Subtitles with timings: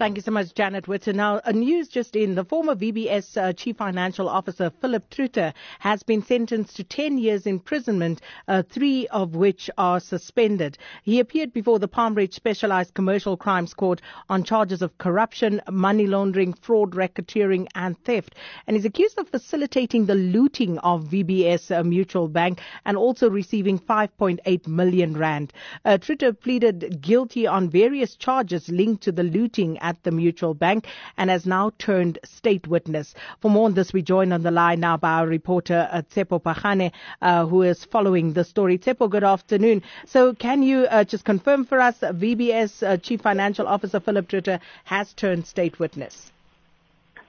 [0.00, 1.16] Thank you so much, Janet Whitten.
[1.16, 2.34] Now, a news just in.
[2.34, 7.46] The former VBS uh, Chief Financial Officer, Phillip Truter, has been sentenced to 10 years
[7.46, 10.78] imprisonment, uh, three of which are suspended.
[11.02, 14.00] He appeared before the Palm Ridge Specialized Commercial Crimes Court
[14.30, 18.36] on charges of corruption, money laundering, fraud, racketeering, and theft.
[18.66, 23.78] And he's accused of facilitating the looting of VBS uh, Mutual Bank and also receiving
[23.78, 25.52] 5.8 million rand.
[25.84, 30.86] Uh, Truter pleaded guilty on various charges linked to the looting at the Mutual Bank
[31.18, 33.14] and has now turned state witness.
[33.40, 36.40] For more on this, we join on the line now by our reporter uh, Tsepo
[36.40, 38.78] Pachane, uh, who is following the story.
[38.78, 39.82] Tsepo, good afternoon.
[40.06, 44.60] So, can you uh, just confirm for us VBS uh, Chief Financial Officer Phillip Truter
[44.84, 46.30] has turned state witness?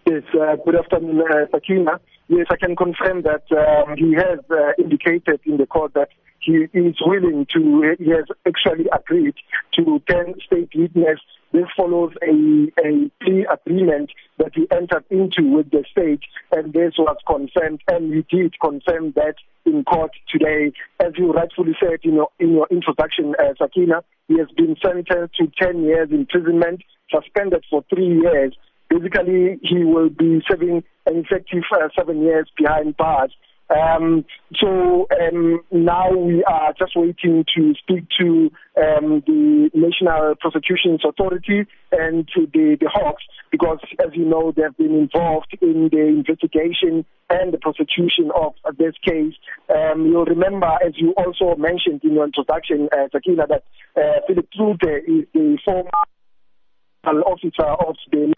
[0.05, 1.99] Yes, uh, good afternoon, uh, Sakina.
[2.27, 6.09] Yes, I can confirm that um, he has uh, indicated in the court that
[6.41, 9.35] he is willing to, he has actually agreed
[9.75, 11.19] to 10 state witness.
[11.53, 16.93] This follows a, a plea agreement that he entered into with the state, and this
[16.97, 20.71] was confirmed, and he did confirm that in court today.
[20.99, 25.35] As you rightfully said in your, in your introduction, uh, Sakina, he has been sentenced
[25.35, 26.81] to 10 years imprisonment,
[27.13, 28.55] suspended for three years.
[28.89, 33.31] Basically, he will be serving an effective uh, seven years behind bars.
[33.71, 41.01] Um, so um, now we are just waiting to speak to um, the National Prosecutions
[41.07, 47.05] Authority and the, the Hawks because, as you know, they've been involved in the investigation
[47.29, 49.33] and the prosecution of this case.
[49.73, 53.63] Um, you'll remember, as you also mentioned in your introduction, uh, Sakina, that
[53.95, 55.89] uh, Phillip Truter is the former
[57.03, 58.33] officer of the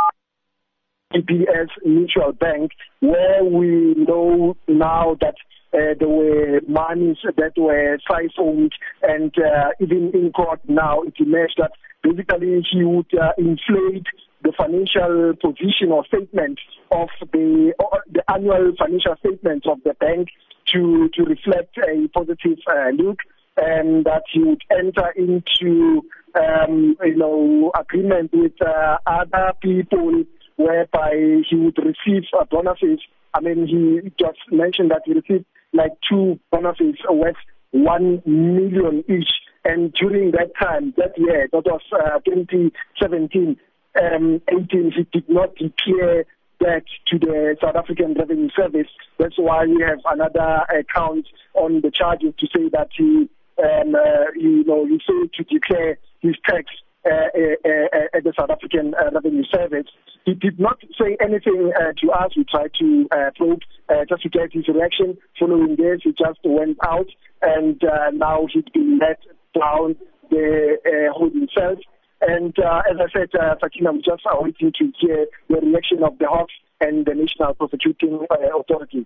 [1.14, 5.36] VBS Mutual Bank, where we know now that
[5.74, 11.56] uh, there were monies that were siphoned, and uh, even in court now it emerged
[11.58, 11.72] that
[12.04, 14.06] basically he would uh, inflate
[14.44, 16.60] the financial position or statement
[16.92, 17.74] of the
[18.12, 20.28] the annual financial statements of the bank
[20.72, 23.20] to to reflect a positive uh, look,
[23.58, 26.04] and that he would enter into
[26.36, 30.24] um, you know agreement with uh, other people
[30.56, 33.00] whereby he would receive uh, bonuses.
[33.34, 37.36] I mean, he just mentioned that he received like two bonuses worth
[37.72, 39.30] one million each.
[39.66, 43.58] And during that time, that year, that was uh, 2017,
[44.02, 46.26] um, 18, he did not declare
[46.60, 48.88] that to the South African Revenue Service.
[49.18, 54.32] That's why we have another account on the charges to say that he, um, uh,
[54.36, 56.66] you know, he failed to declare his tax
[57.06, 59.88] at the South African uh, Revenue Service.
[60.26, 62.32] He did not say anything uh, to us.
[62.38, 63.60] We tried to uh, probe
[63.90, 65.18] uh, just to get his reaction.
[65.40, 67.08] Following this, he just went out,
[67.42, 69.20] and uh, now he's been let
[69.54, 69.96] down
[70.30, 71.80] the uh, hood himself.
[72.22, 76.18] And uh, as I said, uh, Sakina, I'm just waiting to hear the reaction of
[76.20, 79.06] the Hawks and the National Prosecuting uh, Authority.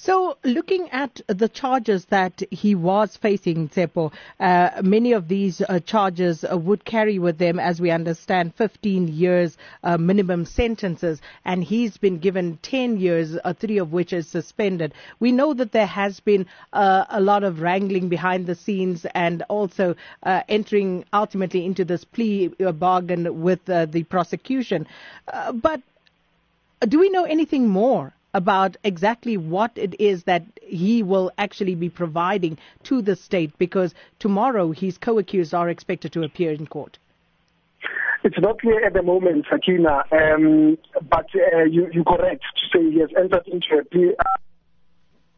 [0.00, 5.80] So, looking at the charges that he was facing, Tsepo, uh, many of these uh,
[5.80, 11.64] charges uh, would carry with them, as we understand, 15 years uh, minimum sentences, and
[11.64, 14.94] he's been given 10 years, uh, three of which is suspended.
[15.18, 19.42] We know that there has been uh, a lot of wrangling behind the scenes and
[19.48, 22.46] also entering ultimately into this plea
[22.78, 24.86] bargain with the prosecution.
[25.54, 25.82] but
[26.86, 31.88] do we know anything more about exactly what it is that he will actually be
[31.88, 36.98] providing to the state because tomorrow his co-accused are expected to appear in court.
[38.24, 40.76] It's not clear at the moment, Sakina, um,
[41.08, 44.14] but uh, you, you're correct to say he has entered into a plea.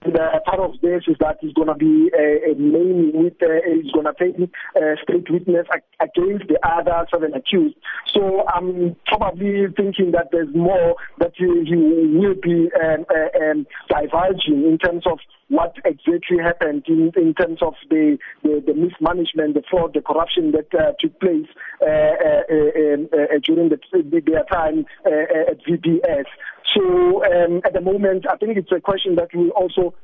[0.02, 3.34] And, uh, part of this is that he's going to be a, a main with,
[3.42, 4.34] uh, he's going to take
[4.74, 5.66] uh, straight witness
[6.00, 7.76] against the other seven accused.
[8.14, 13.66] So I'm probably thinking that there's more that he, he will be um, uh, um,
[13.88, 15.18] divulging in terms of
[15.48, 20.52] what exactly happened in, in terms of the, the, the mismanagement, the fraud, the corruption
[20.52, 21.48] that uh, took place
[21.80, 26.26] uh, uh, uh, uh during the, their time uh, at VBS.
[26.74, 29.94] So um, at the moment, I think it's a question that we also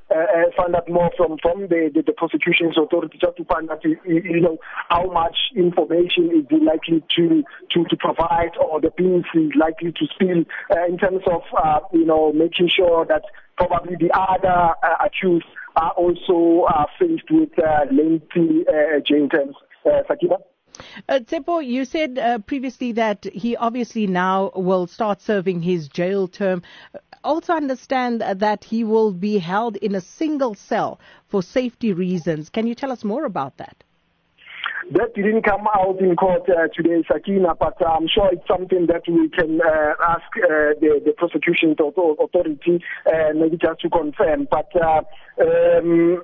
[0.57, 4.41] find out more from, from the, the, the prosecution's authority just to find out, you
[4.41, 4.59] know,
[4.89, 10.07] how much information is likely to, to, to provide or the PNC is likely to
[10.15, 10.43] spill
[10.89, 11.43] in terms of,
[11.93, 13.23] you know, making sure that
[13.57, 15.47] probably the other uh, accused
[15.77, 19.55] are also uh, faced with uh, lengthy uh, jail terms.
[19.85, 20.37] Uh, Sakina?
[21.09, 26.27] Uh, Tsepo, you said uh, previously that he obviously now will start serving his jail
[26.27, 26.63] term.
[27.23, 30.99] Also understand that he will be held in a single cell
[31.29, 32.49] for safety reasons.
[32.51, 33.85] Can you tell us more about that?
[34.93, 39.03] that didn't come out in court uh, today, Sakina, but I'm sure it's something that
[39.09, 44.47] we can uh, ask uh, the, the prosecution authority uh, maybe just to confirm.
[44.51, 45.03] But uh,
[45.41, 46.23] um,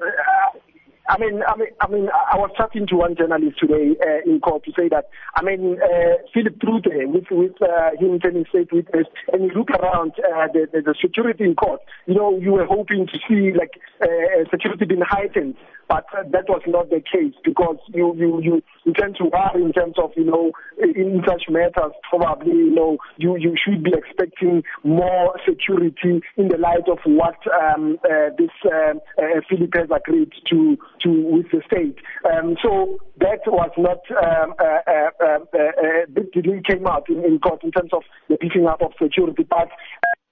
[1.13, 4.41] I mean, I mean, I mean, I was talking to one journalist today uh, in
[4.41, 8.73] court to say that, I mean, uh, Phillip Trute, with, with uh, him turning state
[8.73, 12.53] witness, and you look around uh, the, the, the security in court, you know, you
[12.53, 15.55] were hoping to see like uh, security being heightened,
[15.89, 19.65] but uh, that was not the case because you, you, you, you tend to worry
[19.65, 23.93] in terms of, you know, in such matters, probably, you know, you, you should be
[23.95, 29.89] expecting more security in the light of what um, uh, this uh, uh, Phillip has
[29.95, 31.99] agreed to to with the state.
[32.33, 37.39] Um, so that was not um, uh, uh, uh, uh, didn't came out in, in
[37.39, 39.69] court in terms of the picking up of security, but.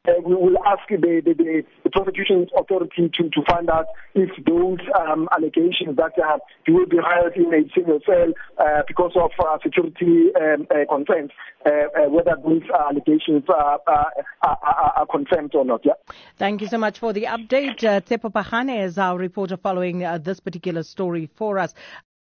[0.09, 4.79] Uh, we will ask the, the, the, prosecution authority to, to find out if those
[4.99, 9.31] um, allegations that uh, he will be hired in a single cell uh, because of
[9.39, 11.31] uh, security um, uh, concerns,
[11.67, 14.13] uh, whether those allegations are, are,
[14.43, 15.83] are, are, confirmed or not.
[15.85, 15.93] Yeah.
[16.39, 17.85] Thank you so much for the update.
[17.85, 21.75] Uh, Tsepo Pahane is our reporter following this particular story for us.